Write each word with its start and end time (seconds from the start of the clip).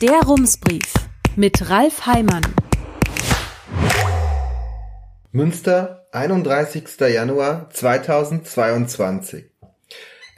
Der 0.00 0.22
Rumsbrief 0.22 0.94
mit 1.36 1.68
Ralf 1.68 2.06
Heimann. 2.06 2.40
Münster, 5.30 6.06
31. 6.12 6.84
Januar 7.00 7.68
2022. 7.68 9.44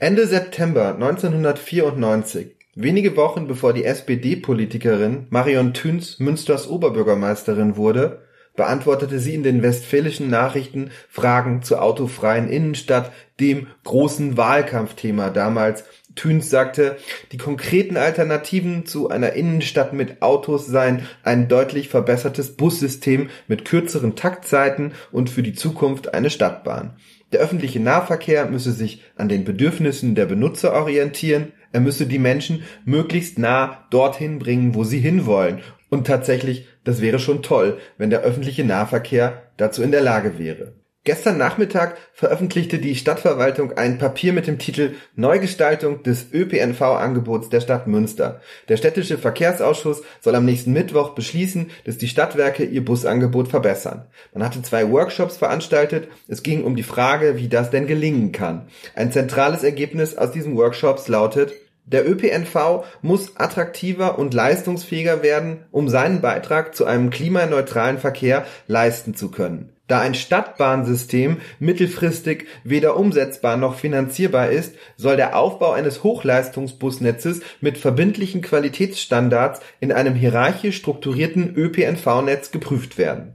Ende 0.01 0.27
September 0.27 0.95
1994, 0.97 2.57
wenige 2.75 3.17
Wochen 3.17 3.47
bevor 3.47 3.73
die 3.73 3.85
SPD-Politikerin 3.85 5.29
Marion 5.31 5.75
Thüns 5.75 6.19
Münsters 6.19 6.69
Oberbürgermeisterin 6.69 7.77
wurde, 7.77 8.23
beantwortete 8.57 9.19
sie 9.19 9.35
in 9.35 9.43
den 9.45 9.63
westfälischen 9.63 10.29
Nachrichten 10.29 10.91
Fragen 11.09 11.63
zur 11.63 11.83
autofreien 11.83 12.49
Innenstadt, 12.49 13.13
dem 13.41 13.69
großen 13.85 14.37
Wahlkampfthema 14.37 15.31
damals. 15.31 15.85
Thüns 16.15 16.51
sagte, 16.51 16.97
die 17.33 17.39
konkreten 17.39 17.97
Alternativen 17.97 18.87
zu 18.87 19.09
einer 19.09 19.33
Innenstadt 19.33 19.93
mit 19.93 20.23
Autos 20.23 20.67
seien 20.67 21.07
ein 21.23 21.49
deutlich 21.49 21.89
verbessertes 21.89 22.57
Bussystem 22.57 23.31
mit 23.49 23.65
kürzeren 23.65 24.15
Taktzeiten 24.17 24.93
und 25.11 25.31
für 25.31 25.43
die 25.43 25.55
Zukunft 25.55 26.15
eine 26.15 26.31
Stadtbahn. 26.31 26.97
Der 27.33 27.41
öffentliche 27.41 27.81
Nahverkehr 27.81 28.47
müsse 28.47 28.73
sich 28.73 29.03
an 29.17 29.29
den 29.29 29.45
Bedürfnissen 29.45 30.15
der 30.15 30.27
Benutzer 30.27 30.75
orientieren, 30.75 31.53
er 31.73 31.81
müsse 31.81 32.07
die 32.07 32.19
Menschen 32.19 32.65
möglichst 32.85 33.39
nah 33.39 33.87
dorthin 33.91 34.39
bringen, 34.39 34.75
wo 34.75 34.85
sie 34.85 35.01
hinwollen 35.01 35.61
und 35.89 36.07
tatsächlich, 36.07 36.67
das 36.85 37.01
wäre 37.01 37.19
schon 37.19 37.43
toll, 37.43 37.79
wenn 37.99 38.11
der 38.11 38.21
öffentliche 38.21 38.65
Nahverkehr 38.65 39.43
dazu 39.57 39.83
in 39.83 39.93
der 39.93 40.01
Lage 40.01 40.39
wäre. 40.39 40.75
Gestern 41.05 41.37
Nachmittag 41.37 41.97
veröffentlichte 42.13 42.79
die 42.79 42.95
Stadtverwaltung 42.95 43.73
ein 43.73 43.99
Papier 43.99 44.33
mit 44.33 44.47
dem 44.47 44.61
Titel 44.61 44.95
Neugestaltung 45.17 46.05
des 46.05 46.27
ÖPNV-Angebots 46.33 47.49
der 47.49 47.61
Stadt 47.61 47.89
Münster. 47.89 48.41
Der 48.69 48.77
städtische 48.77 49.19
Verkehrsausschuss 49.19 50.03
soll 50.21 50.37
am 50.37 50.45
nächsten 50.45 50.73
Mittwoch 50.73 51.17
beschließen, 51.17 51.73
dass 51.85 51.99
die 51.99 52.07
Stadtwerke 52.07 52.63
ihr 52.63 52.85
Busangebot 52.85 53.49
verbessern. 53.49 54.07
Man 54.33 54.45
hatte 54.45 54.63
zwei 54.63 54.89
Workshops 54.93 55.39
veranstaltet. 55.39 56.07
Es 56.29 56.45
ging 56.45 56.63
um 56.63 56.77
die 56.77 56.85
Frage, 56.85 57.37
wie 57.37 57.49
das 57.49 57.71
denn 57.71 57.89
gelingen 57.89 58.31
kann. 58.31 58.69
Ein 58.95 59.11
zentrales 59.11 59.65
Ergebnis 59.65 60.17
aus 60.17 60.31
diesen 60.31 60.57
Workshops 60.57 61.09
lautet, 61.09 61.53
der 61.85 62.09
ÖPNV 62.09 62.85
muss 63.03 63.37
attraktiver 63.37 64.21
und 64.21 64.35
leistungsfähiger 64.35 65.25
werden, 65.25 65.65
um 65.73 65.89
seinen 65.89 66.21
Beitrag 66.21 66.77
zu 66.77 66.85
einem 66.85 67.11
klimaneutralen 67.11 67.99
Verkehr 67.99 68.47
leisten 68.69 69.17
zu 69.17 69.33
können. 69.33 69.73
Da 69.93 70.01
ein 70.01 70.15
Stadtbahnsystem 70.15 71.43
mittelfristig 71.59 72.47
weder 72.65 72.97
umsetzbar 72.97 73.59
noch 73.59 73.75
finanzierbar 73.75 74.49
ist, 74.49 74.75
soll 74.97 75.17
der 75.17 75.37
Aufbau 75.37 75.73
eines 75.73 76.03
Hochleistungsbusnetzes 76.03 77.43
mit 77.61 77.77
verbindlichen 77.77 78.41
Qualitätsstandards 78.41 79.61
in 79.81 79.93
einem 79.93 80.15
hierarchisch 80.15 80.79
strukturierten 80.79 81.55
ÖPNV-Netz 81.55 82.53
geprüft 82.53 82.97
werden. 82.97 83.35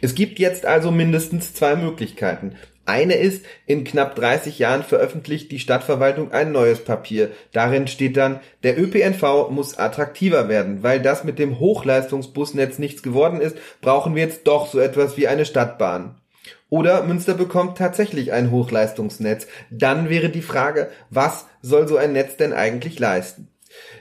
Es 0.00 0.14
gibt 0.14 0.38
jetzt 0.38 0.66
also 0.66 0.90
mindestens 0.90 1.54
zwei 1.54 1.76
Möglichkeiten. 1.76 2.56
Eine 2.88 3.16
ist, 3.16 3.44
in 3.66 3.84
knapp 3.84 4.14
30 4.14 4.58
Jahren 4.58 4.82
veröffentlicht 4.82 5.52
die 5.52 5.58
Stadtverwaltung 5.58 6.32
ein 6.32 6.52
neues 6.52 6.82
Papier. 6.82 7.30
Darin 7.52 7.86
steht 7.86 8.16
dann, 8.16 8.40
der 8.62 8.80
ÖPNV 8.80 9.50
muss 9.50 9.78
attraktiver 9.78 10.48
werden. 10.48 10.82
Weil 10.82 11.02
das 11.02 11.22
mit 11.22 11.38
dem 11.38 11.58
Hochleistungsbusnetz 11.58 12.78
nichts 12.78 13.02
geworden 13.02 13.42
ist, 13.42 13.58
brauchen 13.82 14.14
wir 14.14 14.22
jetzt 14.22 14.46
doch 14.46 14.66
so 14.66 14.78
etwas 14.78 15.18
wie 15.18 15.28
eine 15.28 15.44
Stadtbahn. 15.44 16.14
Oder 16.70 17.02
Münster 17.02 17.34
bekommt 17.34 17.76
tatsächlich 17.76 18.32
ein 18.32 18.50
Hochleistungsnetz. 18.50 19.48
Dann 19.70 20.08
wäre 20.08 20.30
die 20.30 20.40
Frage, 20.40 20.88
was 21.10 21.44
soll 21.60 21.88
so 21.88 21.98
ein 21.98 22.14
Netz 22.14 22.38
denn 22.38 22.54
eigentlich 22.54 22.98
leisten? 22.98 23.48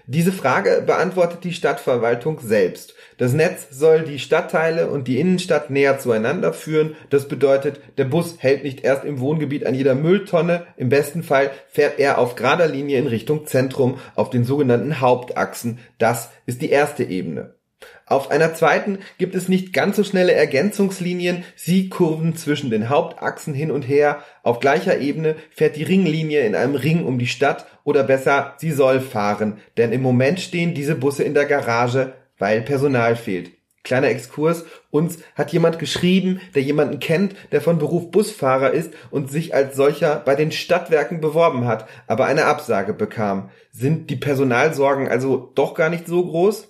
Diese 0.06 0.32
Frage 0.32 0.84
beantwortet 0.86 1.44
die 1.44 1.54
Stadtverwaltung 1.54 2.40
selbst. 2.40 2.96
Das 3.18 3.34
Netz 3.34 3.68
soll 3.72 4.04
die 4.04 4.20
Stadtteile 4.20 4.90
und 4.90 5.08
die 5.08 5.20
Innenstadt 5.20 5.70
näher 5.70 6.00
zueinander 6.00 6.54
führen. 6.54 6.96
Das 7.10 7.28
bedeutet, 7.28 7.82
der 7.98 8.06
Bus 8.06 8.36
hält 8.40 8.64
nicht 8.64 8.84
erst 8.84 9.04
im 9.04 9.20
Wohngebiet 9.20 9.66
an 9.66 9.74
jeder 9.74 9.96
Mülltonne. 9.96 10.68
Im 10.78 10.90
besten 10.90 11.24
Fall 11.24 11.52
fährt 11.68 12.00
er 12.00 12.20
auf 12.20 12.36
gerader 12.36 12.68
Linie 12.68 13.00
in 13.00 13.08
Richtung 13.08 13.46
Zentrum 13.46 14.00
auf 14.16 14.30
den 14.30 14.46
sogenannten 14.46 15.02
Hauptachsen. 15.02 15.80
Das 15.98 16.30
ist 16.46 16.62
die 16.62 16.70
erste 16.70 17.04
Ebene. 17.04 17.57
Auf 18.06 18.32
einer 18.32 18.54
zweiten 18.54 19.00
gibt 19.18 19.36
es 19.36 19.50
nicht 19.50 19.74
ganz 19.74 19.98
so 19.98 20.04
schnelle 20.04 20.34
Ergänzungslinien, 20.34 21.44
sie 21.56 21.90
kurven 21.90 22.36
zwischen 22.38 22.70
den 22.70 22.88
Hauptachsen 22.88 23.54
hin 23.54 23.70
und 23.70 23.82
her. 23.82 24.24
Auf 24.44 24.60
gleicher 24.62 25.00
Ebene 25.00 25.36
fährt 25.52 25.76
die 25.76 25.84
Ringlinie 25.84 26.46
in 26.46 26.56
einem 26.56 26.76
Ring 26.76 27.06
um 27.06 27.20
die 27.20 27.28
Stadt 27.28 27.66
oder 27.84 28.04
besser, 28.04 28.54
sie 28.58 28.72
soll 28.72 29.02
fahren, 29.02 29.58
denn 29.76 29.92
im 29.92 30.02
Moment 30.02 30.40
stehen 30.40 30.74
diese 30.74 30.96
Busse 30.96 31.24
in 31.24 31.34
der 31.34 31.46
Garage, 31.46 32.14
weil 32.38 32.62
Personal 32.62 33.16
fehlt. 33.16 33.52
Kleiner 33.88 34.08
Exkurs, 34.08 34.66
uns 34.92 35.20
hat 35.36 35.54
jemand 35.54 35.80
geschrieben, 35.80 36.42
der 36.56 36.62
jemanden 36.62 37.00
kennt, 37.00 37.36
der 37.54 37.62
von 37.62 37.78
Beruf 37.78 38.12
Busfahrer 38.12 38.72
ist 38.72 38.94
und 39.12 39.32
sich 39.32 39.56
als 39.56 39.78
solcher 39.78 40.22
bei 40.26 40.36
den 40.36 40.52
Stadtwerken 40.52 41.22
beworben 41.22 41.66
hat, 41.66 41.88
aber 42.06 42.26
eine 42.26 42.46
Absage 42.46 42.94
bekam. 42.94 43.50
Sind 43.72 44.10
die 44.10 44.18
Personalsorgen 44.18 45.08
also 45.08 45.54
doch 45.56 45.74
gar 45.74 45.90
nicht 45.90 46.06
so 46.06 46.26
groß? 46.26 46.68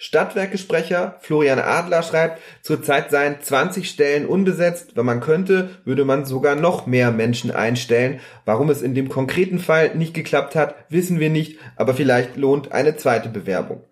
Stadtwerkesprecher 0.00 1.16
Florian 1.22 1.58
Adler 1.58 2.04
schreibt, 2.04 2.40
zurzeit 2.62 3.10
seien 3.10 3.40
20 3.40 3.90
Stellen 3.90 4.26
unbesetzt. 4.26 4.92
Wenn 4.94 5.04
man 5.04 5.20
könnte, 5.20 5.70
würde 5.84 6.04
man 6.04 6.24
sogar 6.24 6.54
noch 6.54 6.86
mehr 6.86 7.10
Menschen 7.10 7.50
einstellen. 7.50 8.20
Warum 8.44 8.70
es 8.70 8.80
in 8.80 8.94
dem 8.94 9.08
konkreten 9.08 9.58
Fall 9.58 9.96
nicht 9.96 10.14
geklappt 10.14 10.54
hat, 10.54 10.76
wissen 10.88 11.18
wir 11.18 11.30
nicht, 11.30 11.58
aber 11.74 11.94
vielleicht 11.94 12.36
lohnt 12.36 12.70
eine 12.70 12.96
zweite 12.96 13.28
Bewerbung. 13.28 13.82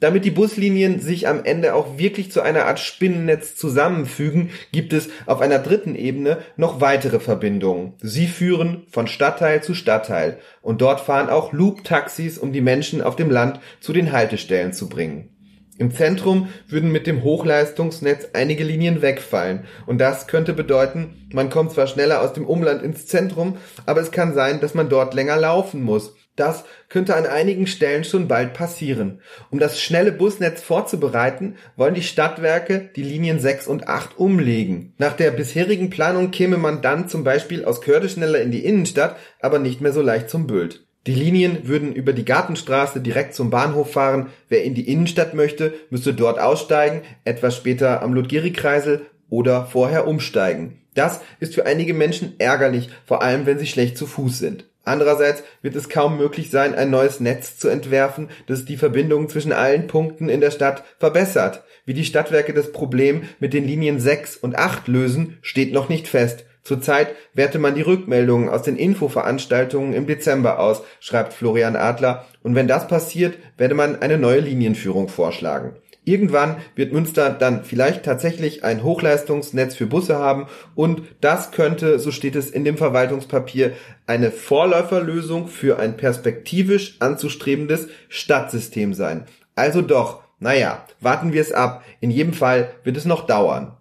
Damit 0.00 0.24
die 0.24 0.32
Buslinien 0.32 0.98
sich 0.98 1.28
am 1.28 1.44
Ende 1.44 1.72
auch 1.74 1.98
wirklich 1.98 2.32
zu 2.32 2.42
einer 2.42 2.66
Art 2.66 2.80
Spinnennetz 2.80 3.54
zusammenfügen, 3.54 4.50
gibt 4.72 4.92
es 4.92 5.08
auf 5.24 5.40
einer 5.40 5.60
dritten 5.60 5.94
Ebene 5.94 6.38
noch 6.56 6.80
weitere 6.80 7.20
Verbindungen. 7.20 7.94
Sie 8.02 8.26
führen 8.26 8.86
von 8.90 9.06
Stadtteil 9.06 9.62
zu 9.62 9.72
Stadtteil 9.72 10.40
und 10.62 10.80
dort 10.80 11.00
fahren 11.00 11.30
auch 11.30 11.52
Loop-Taxis, 11.52 12.38
um 12.38 12.52
die 12.52 12.60
Menschen 12.60 13.02
auf 13.02 13.14
dem 13.14 13.30
Land 13.30 13.60
zu 13.80 13.92
den 13.92 14.10
Haltestellen 14.10 14.72
zu 14.72 14.88
bringen. 14.88 15.30
Im 15.76 15.90
Zentrum 15.92 16.48
würden 16.68 16.92
mit 16.92 17.08
dem 17.08 17.24
Hochleistungsnetz 17.24 18.28
einige 18.32 18.62
Linien 18.62 19.02
wegfallen 19.02 19.64
und 19.86 19.98
das 19.98 20.28
könnte 20.28 20.52
bedeuten, 20.52 21.26
man 21.32 21.50
kommt 21.50 21.72
zwar 21.72 21.88
schneller 21.88 22.22
aus 22.22 22.32
dem 22.32 22.46
Umland 22.46 22.82
ins 22.82 23.06
Zentrum, 23.06 23.56
aber 23.84 24.00
es 24.00 24.12
kann 24.12 24.34
sein, 24.34 24.60
dass 24.60 24.74
man 24.74 24.88
dort 24.88 25.14
länger 25.14 25.36
laufen 25.36 25.82
muss. 25.82 26.14
Das 26.36 26.64
könnte 26.88 27.14
an 27.14 27.26
einigen 27.26 27.66
Stellen 27.66 28.04
schon 28.04 28.26
bald 28.26 28.54
passieren. 28.54 29.20
Um 29.50 29.58
das 29.58 29.80
schnelle 29.80 30.10
Busnetz 30.10 30.62
vorzubereiten, 30.62 31.56
wollen 31.76 31.94
die 31.94 32.02
Stadtwerke 32.02 32.90
die 32.94 33.04
Linien 33.04 33.38
6 33.38 33.68
und 33.68 33.88
8 33.88 34.18
umlegen. 34.18 34.94
Nach 34.98 35.12
der 35.12 35.30
bisherigen 35.30 35.90
Planung 35.90 36.32
käme 36.32 36.56
man 36.56 36.82
dann 36.82 37.08
zum 37.08 37.22
Beispiel 37.22 37.64
aus 37.64 37.80
Körde 37.80 38.08
schneller 38.08 38.40
in 38.40 38.50
die 38.50 38.64
Innenstadt, 38.64 39.16
aber 39.40 39.60
nicht 39.60 39.80
mehr 39.80 39.92
so 39.92 40.02
leicht 40.02 40.28
zum 40.28 40.46
Bült. 40.48 40.84
Die 41.06 41.14
Linien 41.14 41.68
würden 41.68 41.94
über 41.94 42.14
die 42.14 42.24
Gartenstraße 42.24 43.00
direkt 43.00 43.34
zum 43.34 43.50
Bahnhof 43.50 43.92
fahren. 43.92 44.28
Wer 44.48 44.64
in 44.64 44.74
die 44.74 44.88
Innenstadt 44.88 45.34
möchte, 45.34 45.74
müsste 45.90 46.14
dort 46.14 46.38
aussteigen, 46.38 47.02
etwas 47.24 47.56
später 47.56 48.02
am 48.02 48.14
Ludgeri-Kreisel 48.14 49.02
oder 49.28 49.66
vorher 49.66 50.06
umsteigen. 50.06 50.78
Das 50.94 51.20
ist 51.40 51.54
für 51.54 51.66
einige 51.66 51.92
Menschen 51.92 52.34
ärgerlich, 52.38 52.88
vor 53.04 53.22
allem 53.22 53.44
wenn 53.44 53.58
sie 53.58 53.66
schlecht 53.66 53.98
zu 53.98 54.06
Fuß 54.06 54.38
sind. 54.38 54.64
Andererseits 54.84 55.42
wird 55.62 55.76
es 55.76 55.88
kaum 55.88 56.18
möglich 56.18 56.50
sein, 56.50 56.74
ein 56.74 56.90
neues 56.90 57.20
Netz 57.20 57.58
zu 57.58 57.68
entwerfen, 57.68 58.28
das 58.46 58.64
die 58.64 58.76
Verbindung 58.76 59.28
zwischen 59.28 59.52
allen 59.52 59.86
Punkten 59.86 60.28
in 60.28 60.40
der 60.40 60.50
Stadt 60.50 60.84
verbessert. 60.98 61.64
Wie 61.86 61.94
die 61.94 62.04
Stadtwerke 62.04 62.54
das 62.54 62.72
Problem 62.72 63.22
mit 63.40 63.54
den 63.54 63.66
Linien 63.66 63.98
6 63.98 64.36
und 64.36 64.56
8 64.56 64.88
lösen, 64.88 65.38
steht 65.42 65.72
noch 65.72 65.88
nicht 65.88 66.08
fest. 66.08 66.44
Zurzeit 66.64 67.14
werte 67.34 67.58
man 67.58 67.74
die 67.74 67.82
Rückmeldungen 67.82 68.48
aus 68.48 68.62
den 68.62 68.76
Infoveranstaltungen 68.76 69.92
im 69.92 70.06
Dezember 70.06 70.58
aus, 70.58 70.82
schreibt 70.98 71.34
Florian 71.34 71.76
Adler, 71.76 72.24
und 72.42 72.54
wenn 72.54 72.68
das 72.68 72.88
passiert, 72.88 73.38
werde 73.58 73.74
man 73.74 74.00
eine 74.00 74.16
neue 74.18 74.40
Linienführung 74.40 75.08
vorschlagen. 75.08 75.76
Irgendwann 76.06 76.56
wird 76.74 76.92
Münster 76.92 77.30
dann 77.30 77.64
vielleicht 77.64 78.02
tatsächlich 78.02 78.62
ein 78.62 78.82
Hochleistungsnetz 78.82 79.74
für 79.74 79.86
Busse 79.86 80.18
haben 80.18 80.46
und 80.74 81.02
das 81.20 81.50
könnte, 81.50 81.98
so 81.98 82.10
steht 82.10 82.36
es 82.36 82.50
in 82.50 82.64
dem 82.64 82.76
Verwaltungspapier, 82.76 83.72
eine 84.06 84.30
Vorläuferlösung 84.30 85.48
für 85.48 85.78
ein 85.78 85.96
perspektivisch 85.96 86.96
anzustrebendes 87.00 87.88
Stadtsystem 88.08 88.92
sein. 88.92 89.24
Also 89.54 89.80
doch, 89.80 90.22
naja, 90.38 90.84
warten 91.00 91.32
wir 91.32 91.40
es 91.40 91.52
ab. 91.52 91.82
In 92.00 92.10
jedem 92.10 92.34
Fall 92.34 92.70
wird 92.84 92.98
es 92.98 93.06
noch 93.06 93.26
dauern. 93.26 93.76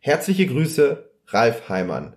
Herzliche 0.00 0.46
Grüße, 0.46 1.10
Ralf 1.28 1.68
Heimann. 1.68 2.16